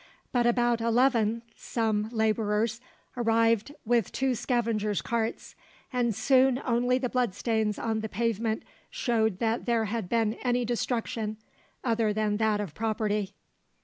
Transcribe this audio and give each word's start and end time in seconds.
But 0.31 0.47
about 0.47 0.81
eleven 0.81 1.43
some 1.55 2.09
labourers 2.11 2.81
arrived 3.15 3.75
with 3.85 4.11
two 4.11 4.33
scavengers' 4.33 4.99
carts; 4.99 5.53
and 5.93 6.15
soon 6.15 6.59
only 6.65 6.97
the 6.97 7.07
bloodstains 7.07 7.77
on 7.77 7.99
the 7.99 8.09
pavement 8.09 8.63
showed 8.89 9.37
that 9.37 9.67
there 9.67 9.85
had 9.85 10.09
been 10.09 10.39
any 10.41 10.65
destruction 10.65 11.37
other 11.83 12.13
than 12.13 12.37
that 12.37 12.59
of 12.59 12.73
property. 12.73 13.35